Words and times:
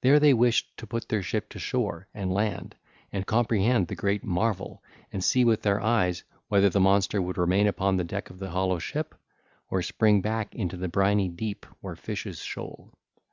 There 0.00 0.18
they 0.18 0.34
wished 0.34 0.76
to 0.78 0.88
put 0.88 1.08
their 1.08 1.22
ship 1.22 1.48
to 1.50 1.60
shore, 1.60 2.08
and 2.12 2.34
land 2.34 2.74
and 3.12 3.24
comprehend 3.24 3.86
the 3.86 3.94
great 3.94 4.24
marvel 4.24 4.82
and 5.12 5.22
see 5.22 5.44
with 5.44 5.62
their 5.62 5.80
eyes 5.80 6.24
whether 6.48 6.68
the 6.68 6.80
monster 6.80 7.22
would 7.22 7.38
remain 7.38 7.68
upon 7.68 7.96
the 7.96 8.02
deck 8.02 8.28
of 8.28 8.40
the 8.40 8.50
hollow 8.50 8.80
ship, 8.80 9.14
or 9.70 9.80
spring 9.80 10.20
back 10.20 10.52
into 10.56 10.76
the 10.76 10.88
briny 10.88 11.28
deep 11.28 11.64
where 11.80 11.94
fishes 11.94 12.40
shoal. 12.40 12.92